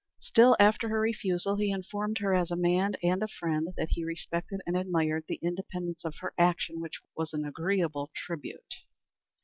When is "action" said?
6.39-6.81